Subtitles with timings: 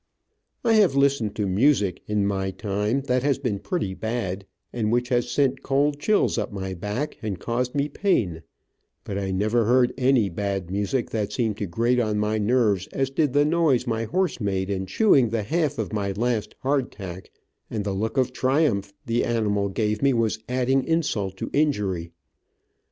[0.63, 5.09] I have listened to music, in my time, that has been pretty bad, and which
[5.09, 8.41] has sent cold chills up my back, and caused me pain,
[9.03, 13.11] but I never heard any bad music that seemed to grate on my nerves as
[13.11, 17.29] did the noise my horse made in chewing the half of my last hard tack,
[17.69, 22.09] and the look of triumph the animal gave me was adding insult to injury.